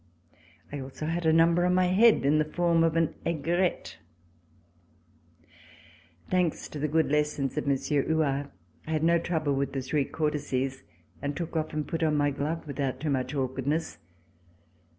I 0.71 0.79
also 0.79 1.05
had 1.05 1.27
a 1.27 1.31
number 1.31 1.63
on 1.63 1.75
my 1.75 1.85
head 1.85 2.25
in 2.25 2.39
the 2.39 2.43
form 2.53 2.83
of 2.83 2.95
an 2.95 3.13
aigrette. 3.23 3.97
Thanks 6.31 6.67
to 6.69 6.79
the 6.79 6.87
good 6.87 7.11
lessons 7.11 7.55
of 7.55 7.67
Monsieur 7.67 8.01
Huart, 8.05 8.49
I 8.87 8.91
had 8.93 9.03
no 9.03 9.19
trouble 9.19 9.53
with 9.53 9.73
the 9.73 9.81
three 9.83 10.05
courtesies, 10.05 10.81
and 11.21 11.37
took 11.37 11.55
off 11.55 11.71
and 11.71 11.87
put 11.87 12.01
on 12.01 12.15
my 12.17 12.31
glove 12.31 12.65
without 12.65 12.99
too 12.99 13.11
much 13.11 13.35
awkward 13.35 13.65
C46] 13.65 13.67
MARRIAGE 13.67 13.67
PRESENTATION 13.67 13.99
AT 13.99 13.99
COURT 13.99 13.99
ness. 13.99 13.99